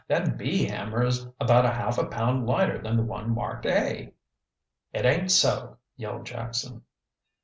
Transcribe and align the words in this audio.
"That 0.07 0.35
B 0.35 0.65
hammer 0.65 1.03
is 1.03 1.27
about 1.39 1.63
half 1.65 1.99
a 1.99 2.07
pound 2.07 2.47
lighter 2.47 2.81
than 2.81 2.97
the 2.97 3.03
one 3.03 3.29
marked 3.35 3.67
A." 3.67 4.11
"It 4.93 5.05
ain't 5.05 5.29
so!" 5.29 5.77
yelled 5.95 6.25
Jackson. 6.25 6.81